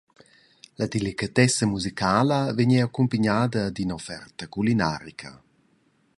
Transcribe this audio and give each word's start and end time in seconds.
La 0.79 0.87
delicatessa 0.95 1.63
musicala 1.73 2.39
vegn 2.57 2.71
era 2.77 2.85
accumpignada 2.87 3.61
d’ina 3.75 3.95
offerta 3.99 4.43
culinarica. 4.53 5.31